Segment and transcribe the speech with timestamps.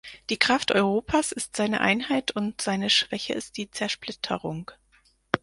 [0.31, 4.71] Die Kraft Europas ist seine Einheit, und seine Schwäche ist die Zersplitterung.